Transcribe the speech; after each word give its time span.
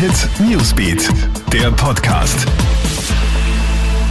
Hit 0.00 0.30
Newsbeat, 0.40 1.10
der 1.52 1.70
Podcast. 1.72 2.46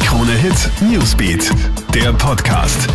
KroneHit 0.00 0.68
Newsbeat, 0.80 1.48
der 1.94 2.12
Podcast. 2.14 2.88